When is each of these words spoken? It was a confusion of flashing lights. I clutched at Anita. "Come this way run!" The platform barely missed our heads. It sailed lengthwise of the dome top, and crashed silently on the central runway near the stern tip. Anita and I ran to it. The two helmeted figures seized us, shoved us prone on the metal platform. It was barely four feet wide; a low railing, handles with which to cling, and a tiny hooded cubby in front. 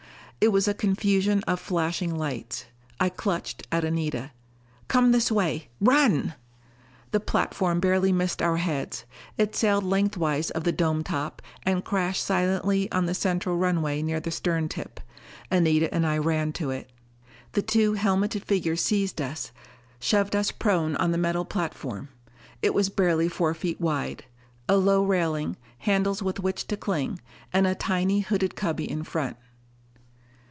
It 0.43 0.51
was 0.51 0.67
a 0.67 0.73
confusion 0.73 1.43
of 1.43 1.59
flashing 1.59 2.15
lights. 2.15 2.65
I 2.99 3.09
clutched 3.09 3.67
at 3.71 3.83
Anita. 3.85 4.31
"Come 4.87 5.11
this 5.11 5.31
way 5.31 5.69
run!" 5.79 6.33
The 7.11 7.19
platform 7.19 7.79
barely 7.79 8.11
missed 8.11 8.41
our 8.41 8.57
heads. 8.57 9.05
It 9.37 9.53
sailed 9.55 9.83
lengthwise 9.83 10.49
of 10.49 10.63
the 10.63 10.71
dome 10.71 11.03
top, 11.03 11.43
and 11.61 11.85
crashed 11.85 12.23
silently 12.23 12.91
on 12.91 13.05
the 13.05 13.13
central 13.13 13.55
runway 13.55 14.01
near 14.01 14.19
the 14.19 14.31
stern 14.31 14.67
tip. 14.67 14.99
Anita 15.51 15.93
and 15.93 16.07
I 16.07 16.17
ran 16.17 16.53
to 16.53 16.71
it. 16.71 16.91
The 17.51 17.61
two 17.61 17.93
helmeted 17.93 18.43
figures 18.43 18.81
seized 18.81 19.21
us, 19.21 19.51
shoved 19.99 20.35
us 20.35 20.49
prone 20.49 20.95
on 20.95 21.11
the 21.11 21.19
metal 21.19 21.45
platform. 21.45 22.09
It 22.63 22.73
was 22.73 22.89
barely 22.89 23.27
four 23.29 23.53
feet 23.53 23.79
wide; 23.79 24.25
a 24.67 24.75
low 24.75 25.03
railing, 25.05 25.57
handles 25.77 26.23
with 26.23 26.39
which 26.39 26.65
to 26.65 26.77
cling, 26.77 27.19
and 27.53 27.67
a 27.67 27.75
tiny 27.75 28.21
hooded 28.21 28.55
cubby 28.55 28.89
in 28.89 29.03
front. 29.03 29.37